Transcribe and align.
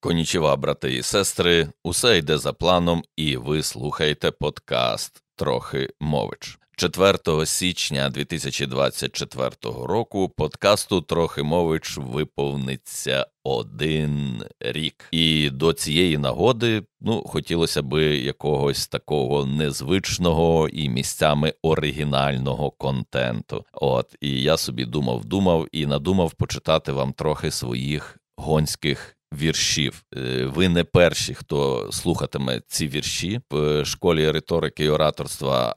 Конічева, 0.00 0.56
брати 0.56 0.94
і 0.94 1.02
сестри, 1.02 1.68
усе 1.84 2.18
йде 2.18 2.38
за 2.38 2.52
планом, 2.52 3.02
і 3.16 3.36
ви 3.36 3.62
слухаєте 3.62 4.30
подкаст 4.30 5.22
Трохи 5.36 5.90
мович. 6.00 6.58
4 6.76 7.46
січня 7.46 8.10
2024 8.10 9.50
року 9.62 10.28
подкасту 10.36 11.00
Трохи 11.00 11.42
мович 11.42 11.98
виповниться 11.98 13.26
один 13.44 14.44
рік. 14.60 15.08
І 15.10 15.50
до 15.50 15.72
цієї 15.72 16.18
нагоди 16.18 16.82
ну, 17.00 17.22
хотілося 17.22 17.82
би 17.82 18.02
якогось 18.04 18.88
такого 18.88 19.46
незвичного 19.46 20.68
і 20.68 20.88
місцями 20.88 21.54
оригінального 21.62 22.70
контенту. 22.70 23.64
От 23.72 24.16
і 24.20 24.42
я 24.42 24.56
собі 24.56 24.84
думав, 24.84 25.24
думав 25.24 25.66
і 25.72 25.86
надумав 25.86 26.32
почитати 26.34 26.92
вам 26.92 27.12
трохи 27.12 27.50
своїх 27.50 28.18
гонських 28.36 29.17
віршів. 29.32 30.04
Е, 30.16 30.44
ви 30.44 30.68
не 30.68 30.84
перші, 30.84 31.34
хто 31.34 31.88
слухатиме 31.92 32.62
ці 32.68 32.88
вірші 32.88 33.40
в 33.50 33.84
школі 33.84 34.30
риторики 34.30 34.84
і 34.84 34.88
ораторства. 34.88 35.74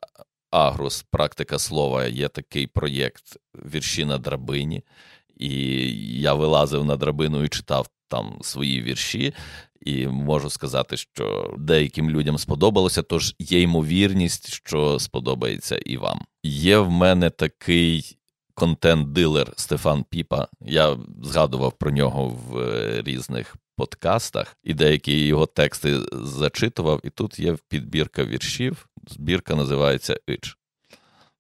Агрус, 0.51 1.05
практика 1.11 1.59
слова, 1.59 2.05
є 2.05 2.27
такий 2.27 2.67
проєкт 2.67 3.23
вірші 3.73 4.05
на 4.05 4.17
драбині, 4.17 4.83
і 5.37 5.49
я 6.21 6.33
вилазив 6.33 6.85
на 6.85 6.95
драбину 6.95 7.43
і 7.43 7.49
читав 7.49 7.87
там 8.07 8.37
свої 8.41 8.81
вірші, 8.81 9.33
і 9.81 10.07
можу 10.07 10.49
сказати, 10.49 10.97
що 10.97 11.55
деяким 11.57 12.09
людям 12.09 12.37
сподобалося, 12.37 13.01
тож 13.01 13.35
є 13.39 13.61
ймовірність, 13.61 14.53
що 14.53 14.99
сподобається 14.99 15.77
і 15.77 15.97
вам. 15.97 16.21
Є 16.43 16.77
в 16.77 16.91
мене 16.91 17.29
такий 17.29 18.17
контент-дилер 18.61 19.53
Стефан 19.55 20.05
Піпа. 20.09 20.47
Я 20.61 20.97
згадував 21.23 21.73
про 21.73 21.91
нього 21.91 22.27
в 22.27 22.57
е, 22.57 23.01
різних 23.05 23.55
подкастах 23.75 24.57
і 24.63 24.73
деякі 24.73 25.25
його 25.25 25.45
тексти 25.45 25.99
зачитував. 26.11 26.99
І 27.03 27.09
тут 27.09 27.39
є 27.39 27.57
підбірка 27.67 28.25
віршів. 28.25 28.87
Збірка 29.07 29.55
називається 29.55 30.19
Ич. 30.29 30.57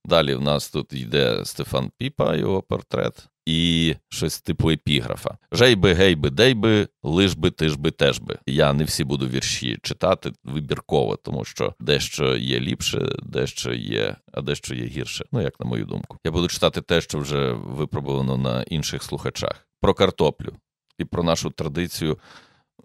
Далі 0.05 0.35
в 0.35 0.41
нас 0.41 0.69
тут 0.69 0.93
йде 0.93 1.45
Стефан 1.45 1.91
Піпа, 1.97 2.35
його 2.35 2.61
портрет 2.61 3.29
і 3.45 3.95
щось 4.09 4.41
типу 4.41 4.71
епіграфа. 4.71 5.37
Жейби, 5.51 5.93
гейби, 5.93 6.29
дейби, 6.29 6.87
лиш 7.03 7.33
би, 7.33 7.51
ти 7.51 7.69
ж 7.69 7.79
би, 7.79 7.91
теж 7.91 8.19
би. 8.19 8.37
Я 8.45 8.73
не 8.73 8.83
всі 8.83 9.03
буду 9.03 9.27
вірші 9.27 9.77
читати 9.81 10.31
вибірково, 10.43 11.15
тому 11.15 11.45
що 11.45 11.73
дещо 11.79 12.37
є 12.37 12.59
ліпше, 12.59 13.09
дещо 13.23 13.73
є, 13.73 14.15
а 14.33 14.41
дещо 14.41 14.75
є 14.75 14.85
гірше. 14.85 15.25
Ну 15.31 15.41
як 15.41 15.59
на 15.59 15.65
мою 15.65 15.85
думку. 15.85 16.17
Я 16.25 16.31
буду 16.31 16.47
читати 16.47 16.81
те, 16.81 17.01
що 17.01 17.19
вже 17.19 17.51
випробовано 17.51 18.37
на 18.37 18.63
інших 18.63 19.03
слухачах. 19.03 19.67
Про 19.81 19.93
картоплю 19.93 20.53
і 20.97 21.05
про 21.05 21.23
нашу 21.23 21.49
традицію 21.49 22.13
е, 22.13 22.17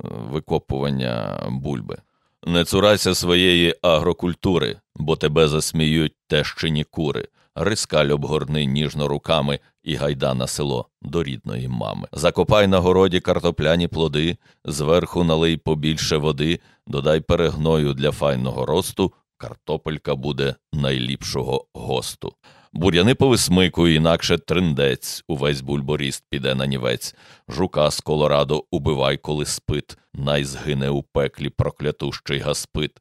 викопування 0.09 1.43
бульби. 1.51 1.97
Не 2.45 2.65
цурайся 2.65 3.15
своєї 3.15 3.75
агрокультури, 3.83 4.81
бо 4.97 5.17
тебе 5.17 5.49
засміють 5.49 6.15
тещині 6.27 6.85
кури. 6.85 7.29
Рискаль 7.55 8.09
обгорни 8.09 8.65
ніжно 8.65 9.09
руками 9.09 9.61
і 9.83 9.95
гайда 9.95 10.35
на 10.35 10.47
село 10.47 10.89
до 11.03 11.23
рідної 11.23 11.69
мами. 11.69 12.09
Закопай 12.13 12.67
на 12.67 12.79
городі 12.79 13.21
картопляні 13.21 13.89
плоди, 13.89 14.37
зверху 14.65 15.25
налий 15.25 15.57
побільше 15.57 16.17
води, 16.17 16.61
додай 16.87 17.21
перегною 17.21 17.95
для 17.95 18.13
файного 18.13 18.67
росту, 18.67 19.13
картопелька 19.37 20.15
буде 20.15 20.55
найліпшого 20.73 21.67
госту. 21.75 22.33
Бур'яни 22.77 23.15
повисмикуй, 23.15 23.95
інакше 23.95 24.39
триндець, 24.39 25.25
увесь 25.29 25.61
бульборіст 25.61 26.25
піде 26.31 26.55
на 26.55 26.67
нівець. 26.67 27.15
Жука 27.49 27.91
з 27.91 28.01
колорадо 28.01 28.65
убивай, 28.71 29.17
коли 29.17 29.47
спит, 29.47 29.99
най 30.15 30.45
згине 30.45 30.91
у 30.91 31.03
пеклі 31.03 31.49
проклятущий 31.49 32.39
гаспит. 32.39 32.93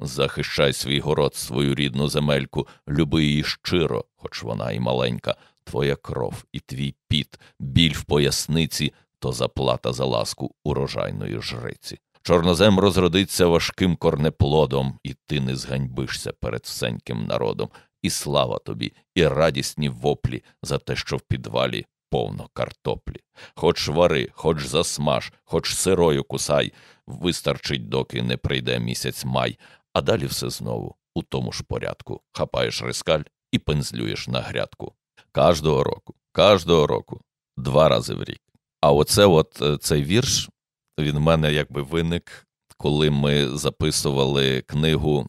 Захищай 0.00 0.72
свій 0.72 1.00
город, 1.00 1.34
свою 1.34 1.74
рідну 1.74 2.08
земельку, 2.08 2.68
люби 2.88 3.24
її 3.24 3.44
щиро, 3.44 4.04
хоч 4.16 4.42
вона 4.42 4.72
і 4.72 4.80
маленька, 4.80 5.34
твоя 5.64 5.96
кров 5.96 6.44
і 6.52 6.60
твій 6.60 6.94
піт, 7.08 7.40
біль 7.60 7.94
в 7.94 8.04
поясниці, 8.04 8.92
то 9.18 9.32
заплата 9.32 9.92
за 9.92 10.04
ласку 10.04 10.54
урожайної 10.64 11.40
жриці. 11.42 11.98
Чорнозем 12.22 12.78
розродиться 12.78 13.46
важким 13.46 13.96
корнеплодом, 13.96 14.98
і 15.02 15.14
ти 15.26 15.40
не 15.40 15.56
зганьбишся 15.56 16.32
перед 16.32 16.60
всеньким 16.64 17.26
народом. 17.26 17.68
І 18.04 18.10
слава 18.10 18.58
тобі, 18.58 18.92
і 19.14 19.26
радісні 19.28 19.88
воплі 19.88 20.42
за 20.62 20.78
те, 20.78 20.96
що 20.96 21.16
в 21.16 21.20
підвалі 21.20 21.86
повно 22.10 22.48
картоплі. 22.52 23.20
Хоч 23.54 23.88
вари, 23.88 24.28
хоч 24.32 24.66
засмаж, 24.66 25.32
хоч 25.44 25.74
сирою 25.74 26.24
кусай, 26.24 26.72
вистарчить, 27.06 27.88
доки 27.88 28.22
не 28.22 28.36
прийде 28.36 28.78
місяць 28.78 29.24
май, 29.24 29.58
а 29.92 30.00
далі 30.00 30.26
все 30.26 30.50
знову 30.50 30.96
у 31.14 31.22
тому 31.22 31.52
ж 31.52 31.64
порядку. 31.64 32.20
Хапаєш 32.32 32.82
рискаль 32.82 33.22
і 33.52 33.58
пензлюєш 33.58 34.28
на 34.28 34.40
грядку. 34.40 34.94
Кожного 35.32 35.84
року, 35.84 36.14
кожного 36.32 36.86
року, 36.86 37.20
два 37.56 37.88
рази 37.88 38.14
в 38.14 38.24
рік. 38.24 38.42
А 38.80 38.92
оце 38.92 39.26
от 39.26 39.62
е, 39.62 39.78
цей 39.78 40.04
вірш 40.04 40.50
він 40.98 41.16
в 41.16 41.20
мене 41.20 41.52
якби 41.52 41.82
виник, 41.82 42.46
коли 42.76 43.10
ми 43.10 43.58
записували 43.58 44.60
книгу 44.60 45.28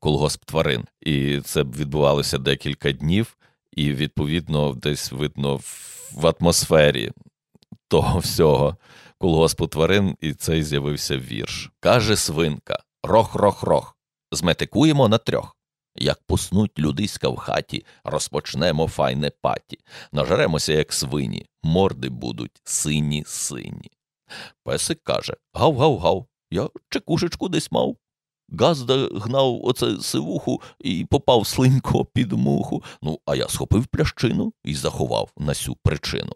Колгосп 0.00 0.44
тварин. 0.44 0.84
І 1.00 1.40
це 1.40 1.62
відбувалося 1.62 2.38
декілька 2.38 2.92
днів, 2.92 3.36
і, 3.72 3.92
відповідно, 3.92 4.74
десь 4.74 5.12
видно 5.12 5.60
в 6.12 6.34
атмосфері 6.40 7.12
того 7.88 8.18
всього 8.18 8.76
колгоспу 9.18 9.66
тварин, 9.66 10.16
і 10.20 10.34
цей 10.34 10.62
з'явився 10.62 11.18
вірш. 11.18 11.70
Каже 11.80 12.16
свинка: 12.16 12.82
Рох-рох-рох. 13.02 13.96
Зметикуємо 14.32 15.08
на 15.08 15.18
трьох. 15.18 15.56
Як 15.96 16.22
поснуть 16.26 16.78
людиська 16.78 17.28
в 17.28 17.36
хаті, 17.36 17.84
розпочнемо 18.04 18.88
файне 18.88 19.30
паті, 19.30 19.78
нажеремося, 20.12 20.72
як 20.72 20.92
свині, 20.92 21.46
морди 21.62 22.08
будуть 22.08 22.60
сині 22.64 23.24
сині. 23.26 23.90
Песик 24.64 25.02
каже 25.02 25.36
Гав-гав-гав, 25.52 26.26
я 26.50 26.68
чекушечку 26.88 27.48
десь 27.48 27.72
мав. 27.72 27.96
Газда 28.60 29.08
гнав 29.12 29.60
оце 29.64 29.96
сивуху 29.96 30.62
і 30.80 31.04
попав 31.04 31.46
слинько 31.46 32.04
під 32.04 32.32
муху. 32.32 32.82
Ну, 33.02 33.18
а 33.26 33.36
я 33.36 33.48
схопив 33.48 33.86
плящину 33.86 34.52
і 34.64 34.74
заховав 34.74 35.30
на 35.36 35.54
сю 35.54 35.76
причину. 35.82 36.32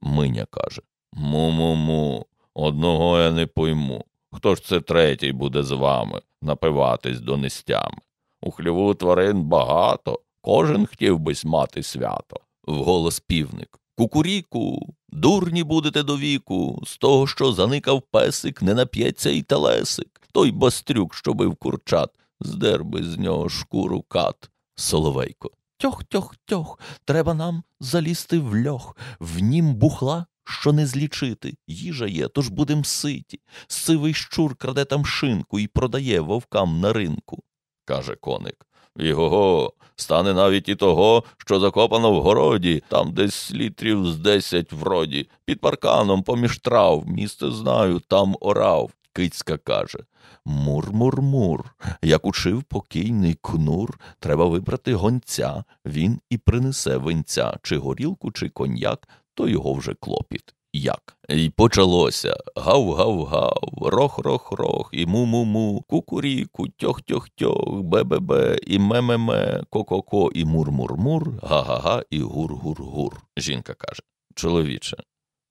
Миня 0.00 0.46
каже 0.50 0.82
Му-му-му, 1.12 2.26
одного 2.54 3.18
я 3.18 3.30
не 3.30 3.46
пойму. 3.46 4.04
Хто 4.32 4.54
ж 4.54 4.64
це 4.64 4.80
третій 4.80 5.32
буде 5.32 5.62
з 5.62 5.70
вами 5.70 6.20
напиватись 6.42 7.20
до 7.20 7.36
нестями? 7.36 7.98
У 8.42 8.50
хліву 8.50 8.94
тварин 8.94 9.42
багато, 9.42 10.20
кожен 10.40 10.86
хотів 10.86 11.18
бись 11.18 11.44
мати 11.44 11.82
свято. 11.82 12.40
Вголос 12.64 13.20
півник. 13.20 13.80
Кукуріку, 13.96 14.94
дурні 15.08 15.62
будете 15.64 16.02
до 16.02 16.16
віку, 16.16 16.82
з 16.86 16.98
того, 16.98 17.26
що 17.26 17.52
заникав 17.52 18.02
песик, 18.02 18.62
не 18.62 18.74
нап'ється 18.74 19.30
й 19.30 19.42
телесик. 19.42 20.23
Той 20.34 20.50
бастрюк, 20.50 21.14
що 21.14 21.34
бив 21.34 21.56
курчат, 21.56 22.10
здер 22.40 22.84
би 22.84 23.02
з 23.02 23.18
нього 23.18 23.48
шкуру 23.48 24.02
кат. 24.02 24.50
Соловейко. 24.76 25.50
Тьох, 25.78 26.04
тьох, 26.04 26.36
тьох, 26.46 26.78
треба 27.04 27.34
нам 27.34 27.62
залізти 27.80 28.38
в 28.38 28.66
льох, 28.66 28.96
в 29.20 29.38
нім 29.38 29.74
бухла, 29.74 30.26
що 30.44 30.72
не 30.72 30.86
злічити. 30.86 31.54
Їжа 31.66 32.06
є, 32.06 32.28
тож 32.28 32.48
будем 32.48 32.84
ситі. 32.84 33.40
Сивий 33.66 34.14
щур 34.14 34.56
краде 34.56 34.84
там 34.84 35.06
шинку 35.06 35.58
і 35.58 35.66
продає 35.66 36.20
вовкам 36.20 36.80
на 36.80 36.92
ринку 36.92 37.42
каже 37.84 38.16
коник. 38.16 38.66
Його 38.96 39.72
стане 39.96 40.34
навіть 40.34 40.68
і 40.68 40.74
того, 40.74 41.24
що 41.38 41.60
закопано 41.60 42.12
в 42.12 42.22
городі, 42.22 42.82
там 42.88 43.12
десь 43.12 43.52
літрів 43.52 44.06
з 44.06 44.16
десять 44.16 44.72
вроді, 44.72 45.28
під 45.44 45.60
парканом 45.60 46.22
поміж 46.22 46.58
трав, 46.58 47.08
місце 47.08 47.50
знаю, 47.50 48.00
там 48.08 48.36
орав. 48.40 48.90
Кицька 49.12 49.56
каже 49.56 49.98
Мур-мур-мур, 50.44 51.74
як 52.02 52.26
учив 52.26 52.62
покійний 52.62 53.34
кнур, 53.42 54.00
треба 54.18 54.46
вибрати 54.46 54.94
гонця, 54.94 55.64
він 55.86 56.20
і 56.30 56.38
принесе 56.38 56.96
винця, 56.96 57.56
чи 57.62 57.78
горілку, 57.78 58.32
чи 58.32 58.48
коньяк, 58.48 59.08
то 59.34 59.48
його 59.48 59.74
вже 59.74 59.94
клопіт. 59.94 60.54
Як. 60.76 61.16
І 61.28 61.50
почалося. 61.50 62.36
Гав-гав-гав, 62.56 63.72
рох-рох-рох, 63.80 64.90
і 64.92 65.06
му-му-му, 65.06 65.84
кукуріку, 65.88 66.68
тьох-тьох-тьох, 66.68 67.82
бе-бе-бе, 67.82 68.58
і 68.66 68.78
ме-ме-ме, 68.78 69.62
ко-ко-ко, 69.70 70.30
і 70.34 70.44
мур-мур-мур, 70.44 71.40
га-га-га, 71.42 72.02
і 72.10 72.22
гур-гур-гур. 72.22 73.12
Жінка 73.36 73.74
каже. 73.74 74.02
Чоловіче, 74.34 74.96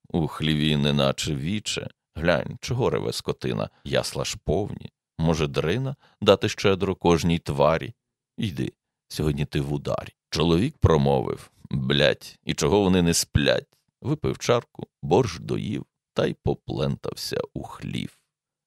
у 0.10 0.28
хліві, 0.28 0.78
неначе 0.78 1.36
віче, 1.36 1.88
глянь, 2.16 2.58
чого 2.62 2.90
реве 2.90 3.14
скотина, 3.14 3.70
ясла 3.84 4.26
ж 4.26 4.38
повні. 4.46 4.92
Може, 5.20 5.48
дрина 5.48 5.96
дати 6.22 6.50
щедро 6.50 6.96
кожній 6.96 7.40
тварі? 7.40 7.94
Йди, 8.38 8.74
сьогодні 9.08 9.46
ти 9.46 9.62
в 9.62 9.74
ударі. 9.74 10.14
Чоловік 10.30 10.78
промовив 10.78 11.52
блять, 11.70 12.40
і 12.44 12.54
чого 12.54 12.82
вони 12.82 13.02
не 13.02 13.14
сплять? 13.14 13.68
Випив 14.02 14.38
чарку, 14.38 14.88
борщ 15.02 15.40
доїв, 15.40 15.86
та 16.14 16.26
й 16.26 16.36
поплентався 16.44 17.42
у 17.54 17.64
хлів. 17.64 18.20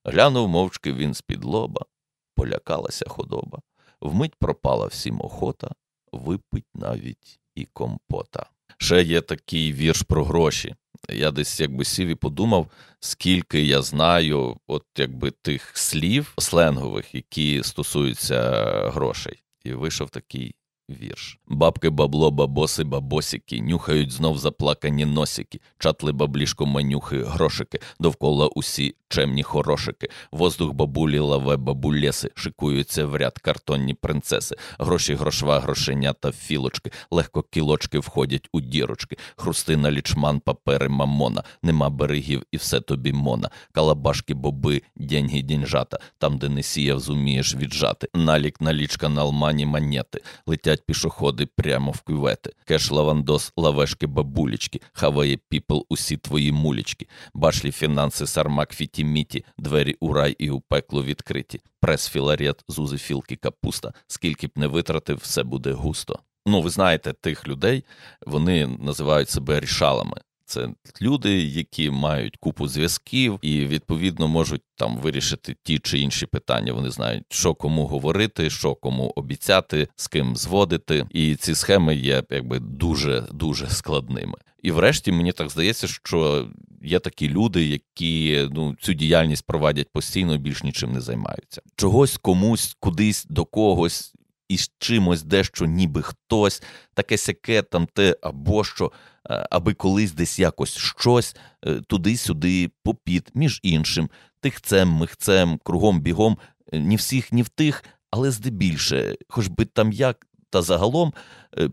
Глянув 0.05 0.49
мовчки 0.49 0.93
він 0.93 1.15
з-під 1.15 1.45
лоба, 1.45 1.87
полякалася 2.35 3.09
худоба, 3.09 3.63
вмить 4.01 4.35
пропала 4.35 4.87
всім 4.87 5.21
охота, 5.21 5.71
випить 6.13 6.69
навіть 6.75 7.41
і 7.55 7.65
компота. 7.65 8.51
Ще 8.79 9.03
є 9.03 9.21
такий 9.21 9.73
вірш 9.73 10.03
про 10.03 10.25
гроші. 10.25 10.75
Я 11.09 11.31
десь 11.31 11.61
якби 11.61 11.85
сів 11.85 12.09
і 12.09 12.15
подумав, 12.15 12.71
скільки 13.01 13.63
я 13.63 13.83
знаю, 13.83 14.57
от 14.67 14.85
якби 14.99 15.31
тих 15.31 15.79
слів 15.79 16.35
сленгових, 16.39 17.15
які 17.15 17.63
стосуються 17.63 18.51
грошей. 18.95 19.43
І 19.65 19.73
вийшов 19.73 20.11
такий 20.11 20.55
Вірш. 20.91 21.39
Бабки, 21.47 21.91
бабло, 21.91 22.31
бабоси, 22.31 22.85
бабосики, 22.85 23.61
нюхають 23.61 24.13
знов 24.13 24.39
заплакані 24.39 25.05
носики, 25.05 25.61
чатли 25.79 26.13
баблішко 26.13 26.67
манюхи, 26.67 27.23
грошики, 27.23 27.81
довкола 28.01 28.47
усі 28.47 28.95
чемні 29.17 29.43
хорошики, 29.43 30.09
воздух 30.33 30.73
бабулі, 30.73 31.19
лаве, 31.19 31.57
бабулєси, 31.57 32.31
шикуються 32.35 33.07
в 33.07 33.17
ряд 33.17 33.39
картонні 33.39 33.95
принцеси, 33.95 34.57
гроші, 34.79 35.15
грошва, 35.15 35.61
грошенята, 35.61 36.33
філочки, 36.33 36.91
легко 37.11 37.43
кілочки 37.43 37.99
входять 37.99 38.49
у 38.53 38.61
дірочки, 38.61 39.17
хрустина, 39.37 39.91
лічман, 39.91 40.41
папери, 40.41 40.89
мамона, 40.89 41.45
нема 41.63 41.91
берегів 41.91 42.43
і 42.53 42.57
все 42.57 42.81
тобі 42.81 43.13
мона, 43.13 43.51
калабашки, 43.73 44.35
боби, 44.35 44.83
деньги, 44.97 45.43
дінжата, 45.43 45.99
там, 46.19 46.39
де 46.39 46.49
не 46.49 46.63
сіяв, 46.63 47.01
зумієш 47.01 47.55
віджати, 47.55 48.09
налік, 48.15 48.61
налічка, 48.61 49.09
на 49.09 49.21
алмані, 49.21 49.67
монети, 49.67 50.21
летять 50.47 50.87
пішоходи 50.87 51.47
прямо 51.47 51.91
в 51.91 52.01
кювети. 52.01 52.51
Кеш 52.65 52.91
лавандос, 52.91 53.53
лавешки, 53.57 54.07
бабулечки, 54.07 54.81
хаває 54.93 55.39
піпл 55.49 55.81
усі 55.89 56.17
твої 56.17 56.53
мулічки, 56.53 57.07
башлі 57.35 57.73
фінанси, 57.73 58.27
сармак, 58.27 58.73
фітіміті, 59.07 59.45
двері 59.59 59.97
у 60.01 60.13
рай 60.13 60.37
і 60.39 60.51
у 60.51 60.61
пекло 60.61 61.05
відкриті. 61.05 61.61
Прес 61.81 62.09
філарет, 62.09 62.65
зузи 62.69 62.99
філки, 62.99 63.37
капуста. 63.37 63.93
Скільки 64.07 64.47
б 64.47 64.51
не 64.57 64.67
витратив, 64.67 65.19
все 65.23 65.43
буде 65.43 65.73
густо. 65.73 66.19
Ну, 66.47 66.61
ви 66.61 66.71
знаєте, 66.71 67.13
тих 67.13 67.49
людей 67.49 67.85
вони 68.27 68.67
називають 68.67 69.31
себе 69.31 69.61
рішалами. 69.61 70.21
Це 70.49 70.69
люди, 71.03 71.43
які 71.43 71.91
мають 71.91 72.37
купу 72.37 72.69
зв'язків 72.69 73.39
і 73.43 73.67
відповідно 73.67 74.29
можуть 74.29 74.63
там 74.77 74.99
вирішити 74.99 75.57
ті 75.63 75.79
чи 75.79 75.99
інші 75.99 76.27
питання. 76.27 76.73
Вони 76.73 76.91
знають, 76.91 77.25
що 77.29 77.55
кому 77.55 77.87
говорити, 77.87 78.51
що 78.51 78.75
кому 78.75 79.13
обіцяти, 79.17 79.89
з 79.97 80.07
ким 80.07 80.37
зводити. 80.37 81.07
І 81.11 81.37
ці 81.37 81.55
схеми 81.55 81.95
є 81.97 82.23
якби 82.31 82.59
дуже 82.59 83.25
дуже 83.33 83.69
складними. 83.71 84.35
І 84.67 84.71
врешті 84.71 85.13
мені 85.13 85.33
так 85.33 85.51
здається, 85.51 85.87
що 85.89 86.49
є 86.83 86.99
такі 86.99 87.29
люди, 87.29 87.65
які 87.65 88.49
ну 88.53 88.77
цю 88.81 88.93
діяльність 88.93 89.47
проводять 89.47 89.89
постійно, 89.93 90.39
більш 90.39 90.63
нічим 90.63 90.93
не 90.93 91.01
займаються. 91.01 91.63
Чогось 91.77 92.17
комусь, 92.17 92.77
кудись 92.81 93.25
до 93.25 93.45
когось. 93.45 94.13
І 94.49 94.59
з 94.59 94.71
чимось 94.79 95.23
дещо, 95.23 95.67
ніби 95.67 96.03
хтось, 96.03 96.63
таке 96.95 97.19
сяке 97.19 97.63
там 97.63 97.87
те 97.93 98.17
або 98.23 98.65
що. 98.65 98.93
Е, 99.31 99.47
аби 99.51 99.75
колись 99.75 100.13
десь 100.13 100.39
якось 100.39 100.77
щось 100.77 101.37
е, 101.67 101.81
туди-сюди 101.81 102.71
попід, 102.83 103.31
між 103.35 103.61
іншим, 103.63 104.11
тихцем, 104.41 104.89
михцем, 104.89 105.61
кругом 105.63 106.01
бігом, 106.01 106.39
е, 106.73 106.79
ні 106.79 106.97
всіх, 106.97 107.33
ні 107.33 107.43
в 107.43 107.49
тих, 107.49 107.85
але 108.11 108.31
здебільше, 108.31 109.17
хоч 109.29 109.47
би 109.47 109.65
там 109.65 109.93
як. 109.93 110.27
Та 110.57 110.63
загалом, 110.63 111.13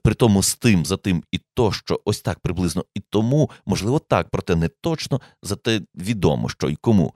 при 0.02 0.14
тому 0.14 0.44
з 0.44 0.56
тим, 0.56 0.86
за 0.86 0.98
тим 0.98 1.24
і 1.32 1.40
то, 1.54 1.72
що 1.72 2.02
ось 2.06 2.22
так 2.22 2.40
приблизно 2.40 2.86
і 2.96 3.00
тому, 3.00 3.50
можливо, 3.66 4.00
так, 4.00 4.30
проте 4.30 4.56
не 4.56 4.68
точно, 4.68 5.22
зате 5.44 5.82
відомо, 5.96 6.50
що 6.50 6.70
і 6.70 6.76
кому. 6.76 7.14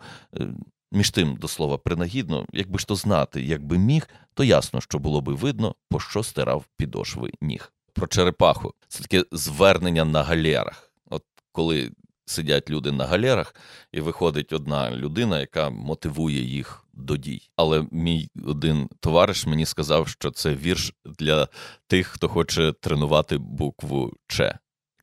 Між 0.91 1.11
тим, 1.11 1.35
до 1.35 1.47
слова, 1.47 1.77
принагідно, 1.77 2.45
якби 2.53 2.79
ж 2.79 2.87
то 2.87 2.95
знати, 2.95 3.41
якби 3.41 3.77
міг, 3.77 4.07
то 4.33 4.43
ясно, 4.43 4.81
що 4.81 4.99
було 4.99 5.21
би 5.21 5.33
видно, 5.33 5.75
по 5.89 5.99
що 5.99 6.23
стирав 6.23 6.65
підошви 6.77 7.31
ніг 7.41 7.73
про 7.93 8.07
черепаху. 8.07 8.73
Це 8.87 9.03
таке 9.03 9.23
звернення 9.31 10.05
на 10.05 10.23
галерах. 10.23 10.91
От 11.09 11.23
коли 11.51 11.91
сидять 12.29 12.69
люди 12.69 12.91
на 12.91 13.05
галерах, 13.05 13.55
і 13.91 14.01
виходить 14.01 14.53
одна 14.53 14.91
людина, 14.91 15.39
яка 15.39 15.69
мотивує 15.69 16.41
їх 16.41 16.83
до 16.93 17.17
дій. 17.17 17.49
Але 17.55 17.85
мій 17.91 18.29
один 18.45 18.89
товариш 18.99 19.45
мені 19.45 19.65
сказав, 19.65 20.07
що 20.07 20.31
це 20.31 20.53
вірш 20.55 20.93
для 21.05 21.47
тих, 21.87 22.07
хто 22.07 22.27
хоче 22.27 22.73
тренувати 22.81 23.37
букву 23.37 24.13
Ч. 24.27 24.57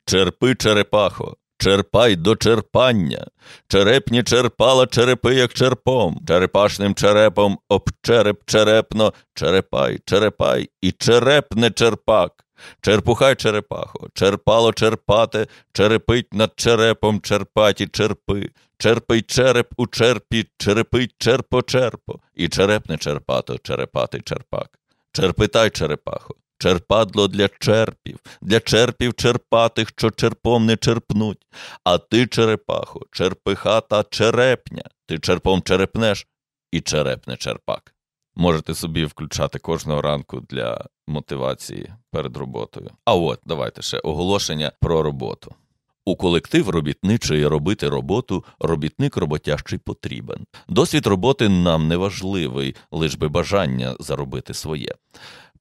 Черпи 0.05 0.55
черепахо. 0.55 1.37
Черпай 1.57 2.15
до 2.15 2.35
черпання, 2.35 3.27
черепні 3.67 4.23
черпала 4.23 4.87
черепи, 4.87 5.35
як 5.35 5.53
черпом, 5.53 6.19
черепашним 6.27 6.95
черепом 6.95 7.59
об 7.69 7.89
череп 8.01 8.41
черепно, 8.45 9.13
черепай, 9.33 9.99
черепай 10.05 10.69
і 10.81 10.91
черепне 10.91 11.71
черпак. 11.71 12.44
Черпухай 12.81 13.35
черепахо, 13.35 14.09
черпало 14.13 14.73
черпате, 14.73 15.47
черепить 15.73 16.33
над 16.33 16.51
черепом 16.55 17.21
черпаті 17.21 17.87
черпи, 17.87 18.49
черпий 18.77 19.21
череп 19.21 19.67
у 19.77 19.87
черпі, 19.87 20.45
черепить 20.57 21.15
черпо 21.17 21.61
черпо, 21.61 22.19
і 22.35 22.47
черепне 22.49 22.97
черпато, 22.97 23.57
черепатий 23.57 24.21
черпак. 24.21 24.79
Черпитай 25.11 25.69
черепахо, 25.69 26.35
черпадло 26.57 27.27
для 27.27 27.47
черпів, 27.59 28.19
для 28.41 28.59
черпів 28.59 29.13
черпатих, 29.13 29.89
що 29.95 30.11
черпом 30.11 30.65
не 30.65 30.77
черпнуть. 30.77 31.45
А 31.83 31.97
ти, 31.97 32.27
черепахо, 32.27 33.01
черпиха 33.11 33.81
та 33.81 34.03
черепня, 34.03 34.83
ти 35.05 35.19
черпом 35.19 35.61
черепнеш 35.61 36.27
і 36.71 36.81
черепне 36.81 37.37
черпак 37.37 37.95
можете 38.35 38.75
собі 38.75 39.05
включати 39.05 39.59
кожного 39.59 40.01
ранку 40.01 40.39
для 40.39 40.85
мотивації 41.07 41.93
перед 42.11 42.37
роботою. 42.37 42.89
А 43.05 43.15
от 43.15 43.39
давайте 43.45 43.81
ще 43.81 43.99
оголошення 43.99 44.71
про 44.81 45.03
роботу. 45.03 45.55
У 46.05 46.15
колектив 46.15 46.69
робітничий 46.69 47.47
робити 47.47 47.89
роботу 47.89 48.43
робітник 48.59 49.17
роботящий 49.17 49.79
потрібен. 49.79 50.45
Досвід 50.67 51.07
роботи 51.07 51.49
нам 51.49 51.87
не 51.87 51.97
важливий, 51.97 52.75
лиш 52.91 53.15
би 53.15 53.27
бажання 53.27 53.95
заробити 53.99 54.53
своє. 54.53 54.91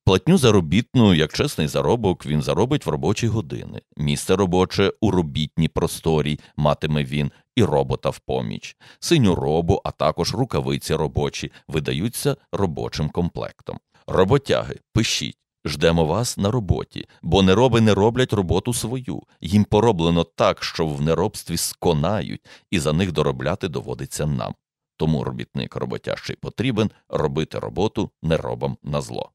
Платню 0.04 0.38
заробітну, 0.38 1.14
як 1.14 1.32
чесний 1.32 1.68
заробок, 1.68 2.26
він 2.26 2.42
заробить 2.42 2.86
в 2.86 2.88
робочі 2.88 3.26
години. 3.26 3.80
Місце 3.96 4.36
робоче 4.36 4.92
у 5.00 5.10
робітній 5.10 5.68
просторі 5.68 6.40
матиме 6.56 7.04
він 7.04 7.30
і 7.56 7.64
робота 7.64 8.10
в 8.10 8.18
поміч. 8.18 8.76
Синю 9.00 9.34
робу, 9.34 9.80
а 9.84 9.90
також 9.90 10.34
рукавиці 10.34 10.94
робочі 10.94 11.52
видаються 11.68 12.36
робочим 12.52 13.08
комплектом. 13.08 13.78
Роботяги, 14.06 14.74
пишіть. 14.92 15.36
Ждемо 15.66 16.04
вас 16.04 16.38
на 16.38 16.50
роботі, 16.50 17.06
бо 17.22 17.42
нероби 17.42 17.80
не 17.80 17.94
роблять 17.94 18.32
роботу 18.32 18.74
свою. 18.74 19.22
Їм 19.40 19.64
пороблено 19.64 20.24
так, 20.24 20.64
що 20.64 20.86
в 20.86 21.02
неробстві 21.02 21.56
сконають, 21.56 22.40
і 22.70 22.78
за 22.78 22.92
них 22.92 23.12
доробляти 23.12 23.68
доводиться 23.68 24.26
нам. 24.26 24.54
Тому 24.96 25.24
робітник 25.24 25.76
роботящий 25.76 26.36
потрібен 26.36 26.90
робити 27.08 27.58
роботу 27.58 28.10
неробам 28.22 28.76
на 28.82 29.00
зло. 29.00 29.30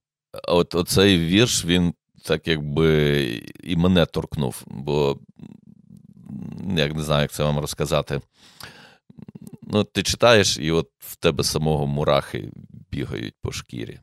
От 0.47 0.75
оцей 0.75 1.19
вірш 1.19 1.65
він 1.65 1.93
так 2.25 2.47
якби 2.47 3.23
і 3.63 3.75
мене 3.75 4.05
торкнув, 4.05 4.63
бо 4.67 5.19
як 6.77 6.95
не 6.95 7.03
знаю, 7.03 7.21
як 7.21 7.31
це 7.31 7.43
вам 7.43 7.59
розказати. 7.59 8.21
Ну, 9.61 9.83
Ти 9.83 10.03
читаєш, 10.03 10.57
і 10.57 10.71
от 10.71 10.89
в 10.99 11.15
тебе 11.15 11.43
самого 11.43 11.87
мурахи 11.87 12.51
бігають 12.91 13.35
по 13.41 13.51
шкірі. 13.51 13.99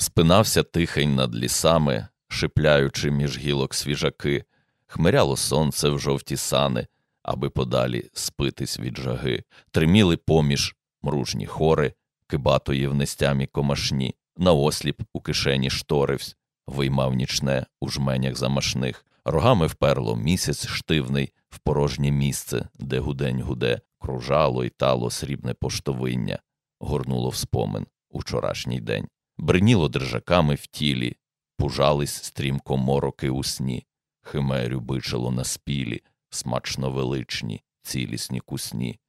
Спинався 0.00 0.62
тихень 0.62 1.14
над 1.14 1.36
лісами, 1.36 2.08
шипляючи 2.28 3.10
між 3.10 3.38
гілок 3.38 3.74
свіжаки, 3.74 4.44
хмиряло 4.86 5.36
сонце 5.36 5.88
в 5.88 5.98
жовті 5.98 6.36
сани, 6.36 6.86
аби 7.22 7.50
подалі 7.50 8.10
спитись 8.12 8.80
від 8.80 8.96
жаги, 8.96 9.42
триміли 9.70 10.16
поміж 10.16 10.76
мружні 11.02 11.46
хори, 11.46 11.92
кибатої 12.26 12.86
в 12.86 12.94
нестямі 12.94 13.46
комашні, 13.46 14.14
наосліп 14.36 15.02
у 15.12 15.20
кишені 15.20 15.70
шторивсь, 15.70 16.36
виймав 16.66 17.14
нічне 17.14 17.66
у 17.80 17.88
жменях 17.88 18.36
замашних, 18.36 19.06
рогами 19.24 19.66
вперло 19.66 20.16
місяць 20.16 20.66
штивний 20.66 21.32
в 21.48 21.58
порожнє 21.58 22.10
місце, 22.10 22.68
де 22.78 22.98
гудень 22.98 23.42
гуде, 23.42 23.80
кружало 23.98 24.64
й 24.64 24.68
тало 24.68 25.10
срібне 25.10 25.54
поштовиння, 25.54 26.38
горнуло 26.80 27.28
в 27.28 27.36
спомин 27.36 27.86
учорашній 28.10 28.80
день, 28.80 29.08
бриніло 29.38 29.88
держаками 29.88 30.54
в 30.54 30.66
тілі, 30.66 31.16
пужались 31.56 32.24
стрімко 32.24 32.76
мороки 32.76 33.30
у 33.30 33.44
сні, 33.44 33.86
химерю 34.22 34.80
бичило 34.80 35.30
на 35.30 35.44
спілі, 35.44 36.02
смачно 36.30 36.90
величні, 36.90 37.62
цілісні 37.82 38.40
кусні. 38.40 39.00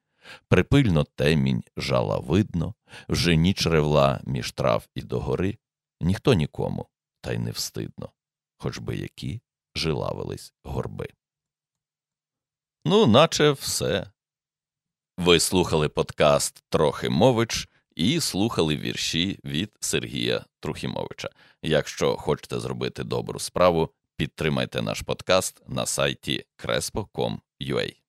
Припильно 0.47 1.03
темінь 1.03 1.63
жала 1.77 2.17
видно, 2.17 2.73
вже 3.09 3.35
ніч 3.35 3.67
ревла 3.67 4.21
між 4.23 4.51
трав 4.51 4.87
і 4.95 5.01
догори, 5.01 5.57
ніхто 6.01 6.33
нікому, 6.33 6.87
та 7.21 7.33
й 7.33 7.37
не 7.37 7.51
встидно, 7.51 8.11
хоч 8.57 8.77
би 8.77 8.95
які 8.95 9.41
жилавились 9.75 10.53
горби. 10.63 11.07
Ну, 12.85 13.07
наче 13.07 13.51
все. 13.51 14.11
Ви 15.17 15.39
слухали 15.39 15.89
подкаст 15.89 16.63
Трохимович 16.69 17.68
і 17.99 18.19
слухали 18.19 18.77
вірші 18.77 19.39
від 19.45 19.71
Сергія 19.79 20.45
Трухімовича. 20.59 21.29
Якщо 21.61 22.15
хочете 22.15 22.59
зробити 22.59 23.03
добру 23.03 23.39
справу, 23.39 23.89
підтримайте 24.17 24.81
наш 24.81 25.01
подкаст 25.01 25.61
на 25.67 25.85
сайті 25.85 26.45
crespo.com.ua. 26.57 28.08